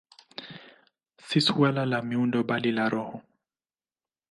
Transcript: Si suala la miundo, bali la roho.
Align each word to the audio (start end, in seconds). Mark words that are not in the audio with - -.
Si 1.27 1.39
suala 1.47 1.85
la 1.91 2.01
miundo, 2.07 2.43
bali 2.49 2.71
la 2.79 2.89
roho. 2.95 3.23